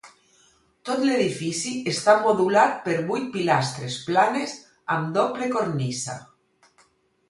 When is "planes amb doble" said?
4.11-5.55